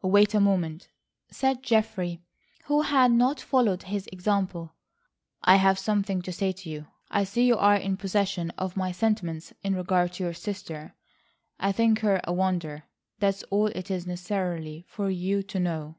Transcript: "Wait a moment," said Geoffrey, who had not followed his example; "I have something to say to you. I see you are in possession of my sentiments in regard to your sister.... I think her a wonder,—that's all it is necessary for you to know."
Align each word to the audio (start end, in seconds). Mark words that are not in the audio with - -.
"Wait 0.00 0.32
a 0.32 0.40
moment," 0.40 0.88
said 1.30 1.62
Geoffrey, 1.62 2.22
who 2.64 2.80
had 2.80 3.12
not 3.12 3.38
followed 3.38 3.82
his 3.82 4.06
example; 4.10 4.72
"I 5.42 5.56
have 5.56 5.78
something 5.78 6.22
to 6.22 6.32
say 6.32 6.52
to 6.52 6.70
you. 6.70 6.86
I 7.10 7.24
see 7.24 7.46
you 7.46 7.58
are 7.58 7.76
in 7.76 7.98
possession 7.98 8.48
of 8.56 8.78
my 8.78 8.92
sentiments 8.92 9.52
in 9.62 9.74
regard 9.74 10.14
to 10.14 10.24
your 10.24 10.32
sister.... 10.32 10.94
I 11.60 11.70
think 11.72 11.98
her 11.98 12.22
a 12.24 12.32
wonder,—that's 12.32 13.42
all 13.50 13.66
it 13.66 13.90
is 13.90 14.06
necessary 14.06 14.86
for 14.88 15.10
you 15.10 15.42
to 15.42 15.60
know." 15.60 15.96